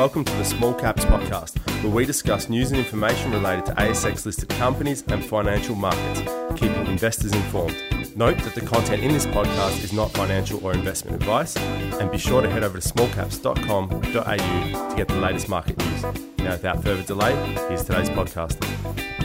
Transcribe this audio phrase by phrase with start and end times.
[0.00, 4.24] welcome to the Small Caps Podcast, where we discuss news and information related to ASX
[4.24, 6.20] listed companies and financial markets,
[6.58, 7.76] keeping investors informed.
[8.16, 12.16] Note that the content in this podcast is not financial or investment advice, and be
[12.16, 16.02] sure to head over to smallcaps.com.au to get the latest market news.
[16.38, 17.34] Now, without further delay,
[17.68, 19.19] here's today's podcast.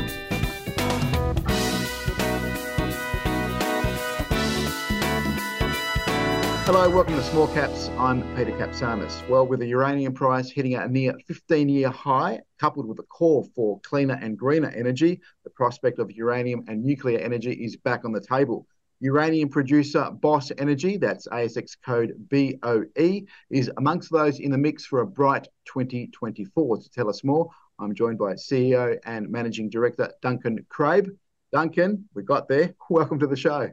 [6.66, 7.90] Hello, welcome to Small Caps.
[7.90, 9.30] I'm Peter Kapsanis.
[9.30, 13.48] Well, with the uranium price hitting a near 15 year high, coupled with a call
[13.56, 18.14] for cleaner and greener energy, the prospect of uranium and nuclear energy is back on
[18.14, 18.66] the table.
[19.00, 25.02] Uranium producer Boss Energy, that's ASX code BOE, is amongst those in the mix for
[25.02, 26.78] a bright 2024.
[26.78, 27.48] To tell us more,
[27.78, 31.16] I'm joined by CEO and Managing Director Duncan Craib.
[31.52, 32.74] Duncan, we got there.
[32.90, 33.70] Welcome to the show.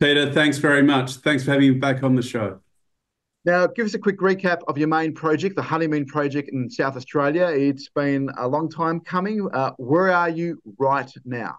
[0.00, 1.16] Peter, thanks very much.
[1.16, 2.60] Thanks for having me back on the show.
[3.44, 6.96] Now, give us a quick recap of your main project, the Honeymoon Project in South
[6.96, 7.46] Australia.
[7.46, 9.48] It's been a long time coming.
[9.52, 11.58] Uh, where are you right now?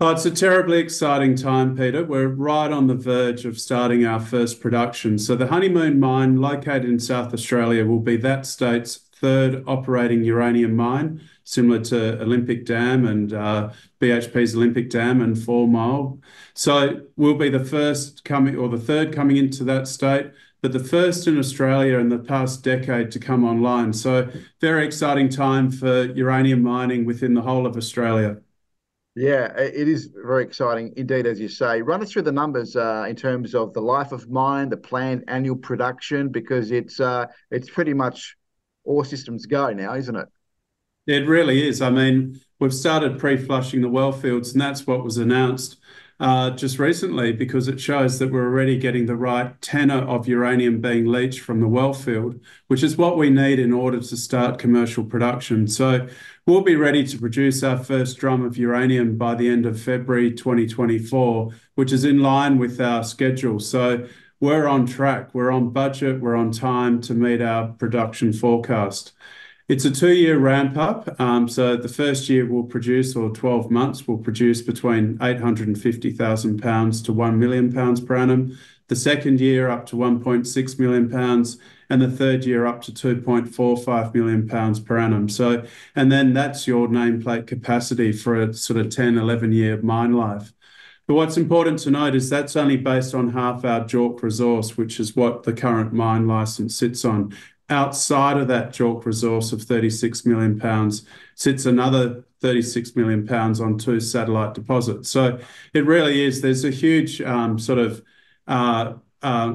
[0.00, 2.04] Oh, it's a terribly exciting time, Peter.
[2.04, 5.18] We're right on the verge of starting our first production.
[5.18, 10.74] So, the Honeymoon mine, located in South Australia, will be that state's third operating uranium
[10.76, 16.18] mine, similar to Olympic Dam and uh, BHP's Olympic Dam and Four Mile.
[16.54, 20.82] So we'll be the first coming or the third coming into that state, but the
[20.82, 23.92] first in Australia in the past decade to come online.
[23.92, 28.38] So very exciting time for uranium mining within the whole of Australia.
[29.16, 31.82] Yeah, it is very exciting indeed, as you say.
[31.82, 35.22] Run us through the numbers uh, in terms of the life of mine, the planned
[35.28, 38.36] annual production, because it's uh, it's pretty much
[38.84, 40.28] all systems go now, isn't it?
[41.06, 41.82] It really is.
[41.82, 45.76] I mean, we've started pre-flushing the well fields, and that's what was announced
[46.20, 50.80] uh, just recently because it shows that we're already getting the right tenor of uranium
[50.80, 54.58] being leached from the well field, which is what we need in order to start
[54.58, 55.66] commercial production.
[55.66, 56.06] So
[56.46, 60.32] we'll be ready to produce our first drum of uranium by the end of February
[60.32, 63.58] 2024, which is in line with our schedule.
[63.58, 64.06] So
[64.40, 69.12] we're on track, we're on budget, we're on time to meet our production forecast.
[69.66, 71.18] It's a two-year ramp up.
[71.18, 77.00] Um, so the first year we'll produce, or 12 months, we'll produce between 850,000 pounds
[77.02, 78.58] to 1 million pounds per annum.
[78.88, 81.58] The second year up to 1.6 million pounds,
[81.88, 85.28] and the third year up to 2.45 million pounds per annum.
[85.28, 85.64] So,
[85.96, 90.52] and then that's your nameplate capacity for a sort of 10, 11-year mine life.
[91.06, 94.98] But what's important to note is that's only based on half our JORC resource, which
[94.98, 97.36] is what the current mine license sits on.
[97.68, 103.78] Outside of that JORC resource of 36 million pounds sits another 36 million pounds on
[103.78, 105.10] two satellite deposits.
[105.10, 105.38] So
[105.72, 108.02] it really is, there's a huge um, sort of
[108.46, 108.94] uh,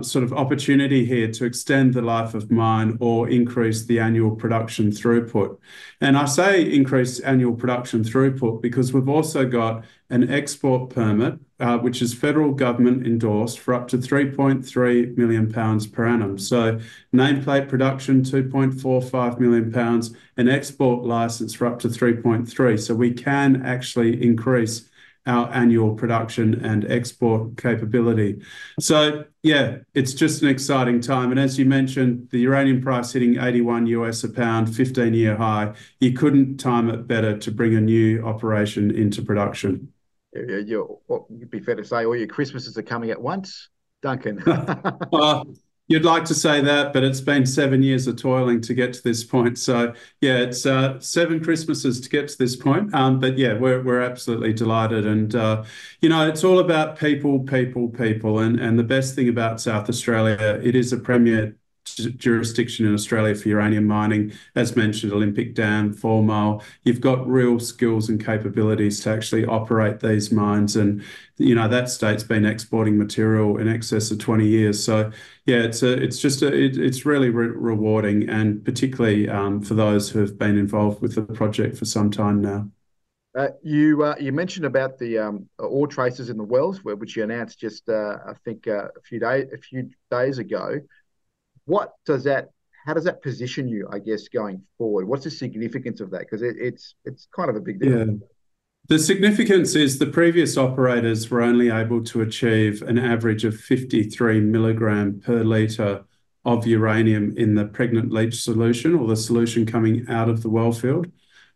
[0.01, 4.89] sort of opportunity here to extend the life of mine or increase the annual production
[4.91, 5.57] throughput.
[6.01, 11.77] And I say increase annual production throughput because we've also got an export permit, uh,
[11.77, 16.39] which is federal government endorsed for up to 3.3 million pounds per annum.
[16.39, 16.79] So
[17.13, 22.79] nameplate production, 2.45 million pounds, an export license for up to 3.3.
[22.79, 24.89] So we can actually increase
[25.25, 28.41] our annual production and export capability.
[28.79, 31.31] So yeah, it's just an exciting time.
[31.31, 36.13] And as you mentioned, the uranium price hitting 81 US a pound, 15-year high, you
[36.13, 39.91] couldn't time it better to bring a new operation into production.
[40.33, 43.69] You'd be fair to say all your Christmases are coming at once,
[44.01, 44.43] Duncan.
[45.89, 49.01] You'd like to say that, but it's been seven years of toiling to get to
[49.03, 49.57] this point.
[49.57, 52.93] So yeah, it's uh, seven Christmases to get to this point.
[52.93, 55.63] Um, but yeah, we're we're absolutely delighted, and uh,
[55.99, 59.89] you know, it's all about people, people, people, and and the best thing about South
[59.89, 61.55] Australia, it is a premier
[61.85, 64.31] jurisdiction in Australia for uranium mining.
[64.55, 66.63] As mentioned, Olympic Dam, Four Mile.
[66.83, 70.75] You've got real skills and capabilities to actually operate these mines.
[70.75, 71.03] And,
[71.37, 74.83] you know, that state's been exporting material in excess of 20 years.
[74.83, 75.11] So,
[75.45, 79.73] yeah, it's a, it's just a, it, it's really re rewarding, and particularly um, for
[79.73, 82.69] those who have been involved with the project for some time now.
[83.37, 87.23] Uh, you uh, you mentioned about the um, ore traces in the wells, which you
[87.23, 90.79] announced just uh, I think a few days a few days ago
[91.69, 92.49] what does that
[92.85, 96.41] how does that position you i guess going forward what's the significance of that because
[96.41, 98.13] it, it's it's kind of a big deal yeah.
[98.87, 104.39] The significance is the previous operators were only able to achieve an average of 53
[104.39, 106.05] milligram per litre
[106.43, 110.71] of uranium in the pregnant leach solution or the solution coming out of the well
[110.71, 111.05] field.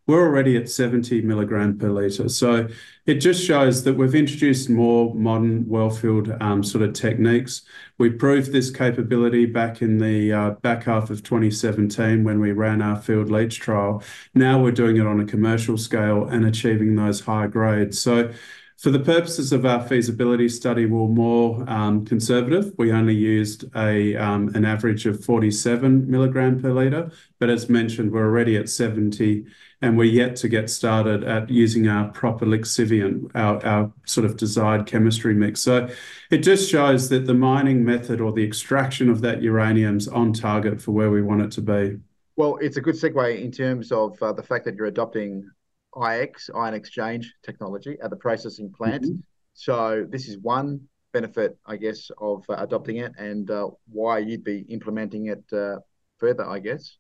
[0.05, 2.27] We're already at 70 milligram per liter.
[2.29, 2.67] So
[3.05, 7.61] it just shows that we've introduced more modern wellfield um, sort of techniques.
[7.97, 12.81] We proved this capability back in the uh, back half of 2017 when we ran
[12.81, 14.03] our field leach trial.
[14.33, 17.99] Now we're doing it on a commercial scale and achieving those high grades.
[17.99, 18.31] So
[18.83, 22.73] for the purposes of our feasibility study, we're more um, conservative.
[22.77, 27.09] We only used um, an average of 47 milligram per liter.
[27.39, 29.45] But as mentioned, we're already at 70,
[29.83, 34.85] and we're yet to get started at using our proper lixiviant, our sort of desired
[34.85, 35.59] chemistry mix.
[35.59, 35.89] So
[36.31, 40.81] it just shows that the mining method or the extraction of that uranium's on target
[40.81, 41.97] for where we want it to be.
[42.37, 45.51] Well, it's a good segue in terms of uh, the fact that you're adopting
[46.01, 49.03] IX, ion exchange technology at the processing plant.
[49.03, 49.19] Mm-hmm.
[49.53, 50.79] So this is one
[51.11, 55.43] benefit, I guess, of uh, adopting it and uh, why you'd be implementing it
[56.19, 56.97] further, I guess.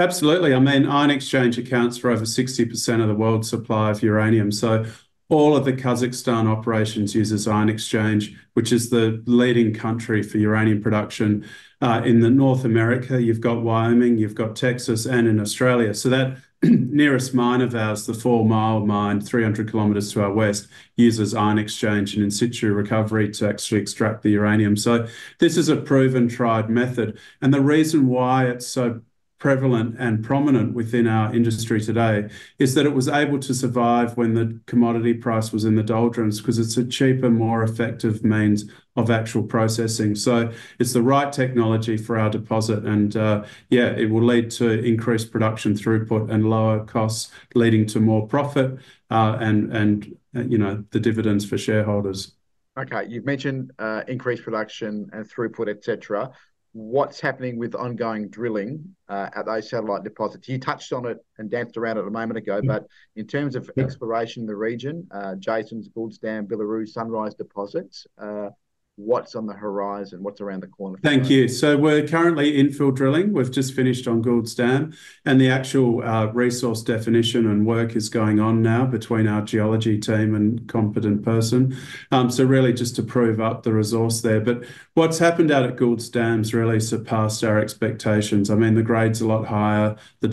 [0.00, 0.54] Absolutely.
[0.54, 4.50] I mean, ion exchange accounts for over 60% of the world's supply of uranium.
[4.50, 4.86] So
[5.28, 10.82] all of the Kazakhstan operations use ion exchange, which is the leading country for uranium
[10.82, 11.46] production.
[11.82, 15.92] Uh, in the North America, you've got Wyoming, you've got Texas, and in Australia.
[15.92, 20.68] So that nearest mine of ours, the Four Mile Mine, 300 kilometres to our west,
[20.96, 24.78] uses ion exchange and in situ recovery to actually extract the uranium.
[24.78, 25.06] So
[25.40, 27.18] this is a proven, tried method.
[27.42, 29.02] And the reason why it's so
[29.40, 32.28] prevalent and prominent within our industry today
[32.58, 36.40] is that it was able to survive when the commodity price was in the doldrums
[36.40, 38.66] because it's a cheaper, more effective means
[38.96, 40.14] of actual processing.
[40.14, 42.84] So it's the right technology for our deposit.
[42.84, 48.00] And uh, yeah, it will lead to increased production throughput and lower costs, leading to
[48.00, 48.78] more profit
[49.10, 52.32] uh, and and, uh, you know, the dividends for shareholders.
[52.78, 53.06] Okay.
[53.08, 53.72] You've mentioned
[54.06, 56.30] increased production and throughput, etc.
[56.72, 60.48] What's happening with ongoing drilling uh, at those satellite deposits?
[60.48, 62.60] You touched on it and danced around it a moment ago.
[62.64, 62.86] But
[63.16, 68.50] in terms of exploration in the region, uh, Jason's, Goulds Dam, Billeroo, Sunrise deposits, uh,
[68.96, 70.22] what's on the horizon?
[70.22, 70.98] What's around the corner?
[71.02, 71.48] Thank you.
[71.48, 73.32] So we're currently infill drilling.
[73.32, 74.92] We've just finished on Goulds Dam.
[75.24, 79.98] And the actual uh, resource definition and work is going on now between our geology
[79.98, 81.76] team and competent person.
[82.12, 84.40] Um, so really just to prove up the resource there.
[84.40, 84.64] But
[84.94, 88.50] what's happened out at Goulds Dam's really surpassed our expectations.
[88.50, 89.96] I mean, the grade's a lot higher.
[90.20, 90.28] The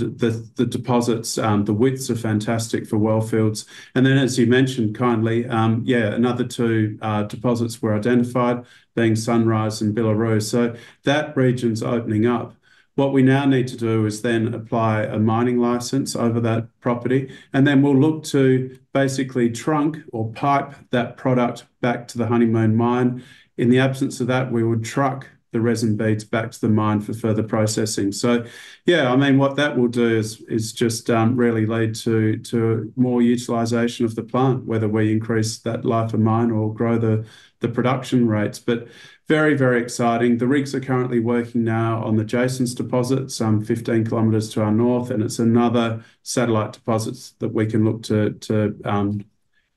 [0.69, 3.65] deposits, um, the widths are fantastic for wellfields.
[3.95, 8.56] And then, as you mentioned kindly, um, yeah, another two uh, deposits were identified,
[8.95, 10.41] being Sunrise and Billeroo.
[10.41, 12.55] So that region's opening up.
[12.95, 17.31] What we now need to do is then apply a mining license over that property.
[17.53, 22.75] And then we'll look to basically trunk or pipe that product back to the Honeymoon
[22.75, 23.23] Mine.
[23.55, 26.99] In the absence of that, we would truck the resin beads back to the mine
[26.99, 28.11] for further processing.
[28.11, 28.45] So
[28.85, 34.05] yeah, I mean, what that will do is just um, really lead to more utilization
[34.05, 37.25] of the plant, whether we increase that life of mine or grow the
[37.67, 38.59] production rates.
[38.59, 38.87] But
[39.27, 40.37] very, very exciting.
[40.37, 44.71] The rigs are currently working now on the Jason's deposit, some 15 km to our
[44.71, 45.11] north.
[45.11, 49.25] And it's another satellite deposit that we can look to um,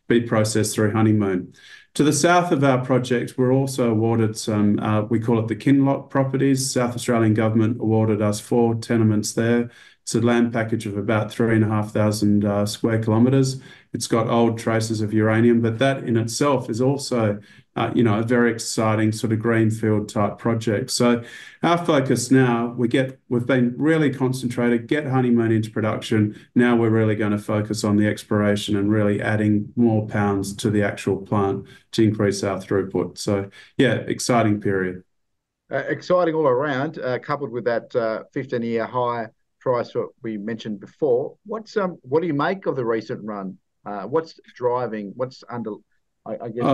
[0.07, 1.55] be processed through Honeymoon.
[1.95, 5.57] To the south of our project, we're also awarded some, uh, we call it the
[5.57, 6.73] Kinloch properties.
[6.73, 9.71] South Australian Government awarded us four tenements there.
[10.11, 13.61] It's a land package of about 3,500 uh, square kilometers.
[13.93, 15.61] It's got old traces of uranium.
[15.61, 17.39] But that in itself is also
[17.77, 20.91] uh you know a very exciting sort of greenfield type project.
[20.91, 21.23] So
[21.63, 22.91] our focus now, we've
[23.47, 26.37] been really concentrated, get Honeymoon into production.
[26.57, 30.71] Now we're really going to focus on the exploration and really adding more pounds to
[30.71, 33.17] the actual plant to increase our throughput.
[33.17, 35.05] So yeah, exciting period.
[35.71, 39.29] Uh, exciting all around, uh, coupled with that 15-year high
[39.61, 41.37] price what we mentioned before.
[41.47, 43.59] What's um, what do you make of the recent run?
[43.87, 45.13] Uh, What's driving?
[45.17, 45.73] What's under,
[46.27, 46.65] I guess,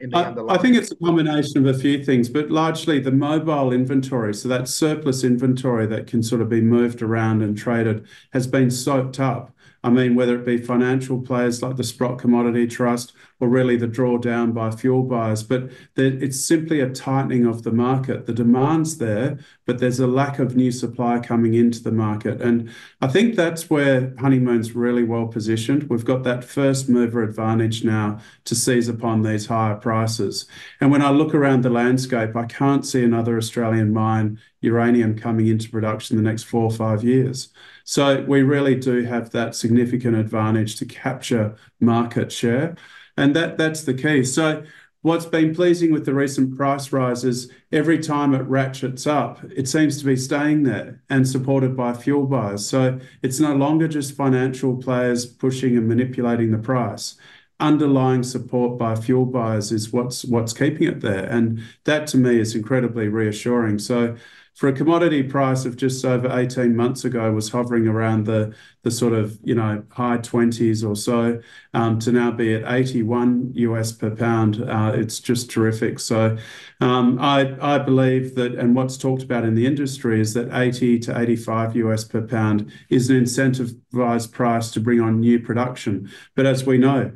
[0.00, 0.58] in the underlying?
[0.58, 4.34] I think it's a combination of a few things, but largely the mobile inventory.
[4.34, 8.70] So that surplus inventory that can sort of be moved around and traded has been
[8.70, 9.52] soaked up.
[9.84, 13.86] I mean, whether it be financial players like the Sprott Commodity Trust or really the
[13.86, 15.42] drawdown by fuel buyers.
[15.42, 18.26] But it's simply a tightening of the market.
[18.26, 22.40] The demand's there, but there's a lack of new supply coming into the market.
[22.42, 25.84] And I think that's where Honeymoon's really well positioned.
[25.84, 30.46] We've got that first mover advantage now to seize upon these higher prices.
[30.80, 35.46] And when I look around the landscape, I can't see another Australian mine uranium coming
[35.46, 37.50] into production the next four or five years.
[37.84, 42.74] So we really do have that significant advantage to capture market share.
[43.18, 44.24] And that's the key.
[44.24, 44.62] So
[45.02, 49.98] what's been pleasing with the recent price rises, every time it ratchets up, it seems
[49.98, 52.66] to be staying there and supported by fuel buyers.
[52.66, 57.16] So it's no longer just financial players pushing and manipulating the price.
[57.60, 61.24] Underlying support by fuel buyers is what's keeping it there.
[61.24, 63.78] And that, to me, is incredibly reassuring.
[63.78, 64.16] So
[64.58, 68.52] for a commodity price of just over 18 months ago was hovering around the
[68.90, 71.38] sort of you know high 20s or so
[71.74, 75.98] um, to now be at $81 per pound, uh, it's just terrific.
[76.00, 76.36] So
[76.80, 82.22] um, I believe that, and what's talked about in the industry is that $80-$85 per
[82.22, 86.10] pound is an incentivized price to bring on new production.
[86.34, 87.12] But as we know,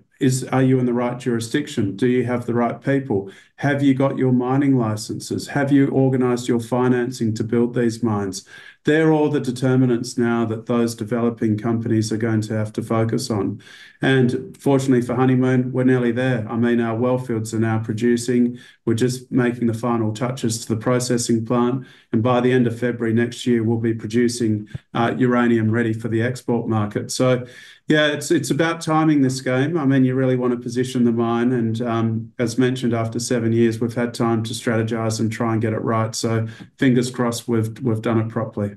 [0.52, 1.96] are you in the right jurisdiction?
[1.96, 3.30] Do you have the right people?
[3.62, 5.46] Have you got your mining licenses?
[5.46, 8.44] Have you organized your financing to build these mines?
[8.84, 13.30] They're all the determinants now that those developing companies are going to have to focus
[13.30, 13.62] on.
[14.00, 16.44] And fortunately for Honeymoon, we're nearly there.
[16.48, 18.58] I mean, our wellfields are now producing.
[18.84, 21.86] We're just making the final touches to the processing plant.
[22.10, 26.08] And by the end of February next year, we'll be producing uh, uranium ready for
[26.08, 27.12] the export market.
[27.12, 27.46] So
[27.86, 29.76] yeah, it's about timing this game.
[29.76, 31.52] I mean, you really want to position the mine.
[31.52, 35.62] And um, as mentioned, after seven years, we've had time to strategize and try and
[35.62, 36.14] get it right.
[36.14, 36.46] So
[36.78, 38.76] fingers crossed we've we've done it properly.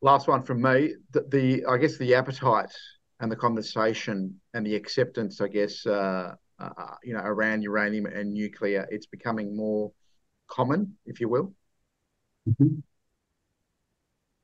[0.00, 0.94] Last one from me.
[1.12, 2.72] The I guess the appetite
[3.20, 8.32] and the conversation and the acceptance, I guess, uh uh you know around uranium and
[8.32, 9.92] nuclear, it's becoming more
[10.48, 11.54] common, if you will.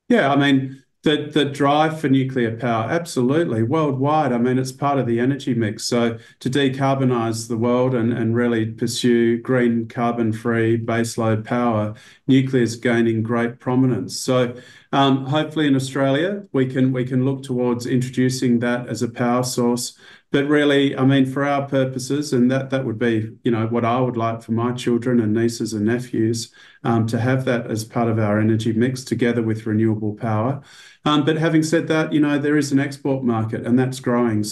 [0.09, 3.63] Yeah, I mean, the drive for nuclear power, absolutely.
[3.63, 5.85] Worldwide, I mean, it's part of the energy mix.
[5.85, 11.95] So to decarbonize the world and, and really pursue green carbon-free baseload power,
[12.27, 14.19] nuclear is gaining great prominence.
[14.19, 14.57] So
[14.95, 16.67] Um, hopefully in Australia, we
[17.05, 19.99] can look towards introducing that as a power source.
[20.31, 24.41] But really, I mean, for our purposes, and that would be what I would like
[24.41, 26.53] for my children and nieces and nephews
[26.85, 30.63] um, to have that as part of our energy mix together with renewable power.
[31.05, 34.45] Um, but having said that, there is an export market, and that's growing.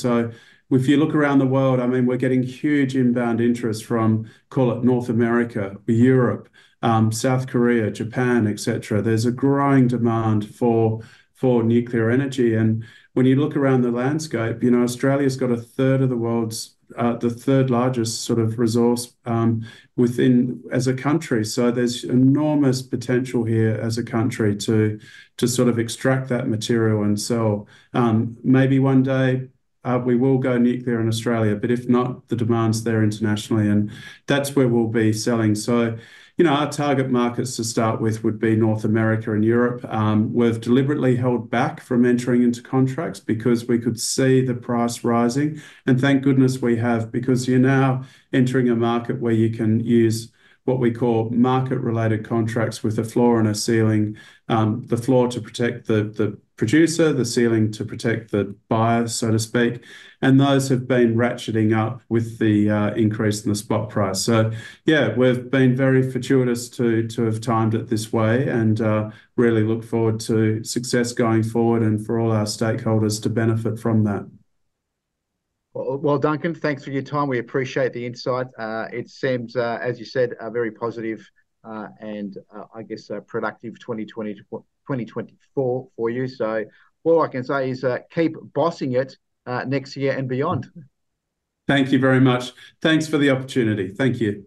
[0.72, 4.72] If you look around the world, I mean, we're getting huge inbound interest from, call
[4.72, 6.48] it North America, Europe,
[6.80, 9.02] um, South Korea, Japan, etc.
[9.02, 11.02] There's a growing demand for
[11.42, 12.54] nuclear energy.
[12.54, 16.16] And when you look around the landscape, you know, Australia's got a third of the
[16.16, 21.44] world's, uh, the third largest sort of resource um, within as a country.
[21.44, 25.00] So there's enormous potential here as a country to
[25.44, 27.66] sort of extract that material and sell.
[27.92, 29.48] Um, maybe one day
[29.84, 33.68] Uh, we will go nuclear in Australia, but if not, the demand's there internationally.
[33.68, 33.90] And
[34.26, 35.54] that's where we'll be selling.
[35.54, 35.98] So
[36.38, 39.84] you know, our target markets to start with would be North America and Europe.
[39.84, 45.04] Um, we've deliberately held back from entering into contracts because we could see the price
[45.04, 45.60] rising.
[45.86, 50.32] And thank goodness we have, because you're now entering a market where you can use
[50.64, 54.16] what we call market-related contracts with a floor and a ceiling,
[54.48, 59.38] um, the floor to protect the producer, the ceiling to protect the buyer, so to
[59.38, 59.82] speak.
[60.20, 64.20] And those have been ratcheting up with the uh, increase in the spot price.
[64.20, 64.52] So
[64.86, 69.82] yeah, we've been very fortuitous to have timed it this way and uh, really look
[69.82, 74.24] forward to success going forward and for all our stakeholders to benefit from that.
[75.74, 77.28] Duncan, thanks for your time.
[77.28, 78.46] We appreciate the insight.
[78.58, 81.26] Uh, it seems, uh, as you said, a very positive
[81.64, 82.36] uh, and,
[82.74, 86.28] I guess, productive 2024 for you.
[86.28, 86.64] So
[87.04, 89.16] all I can say is keep bossing it
[89.66, 90.70] next year and beyond.
[91.68, 92.52] Thank you very much.
[92.82, 93.88] Thanks for the opportunity.
[93.88, 94.44] Thank you.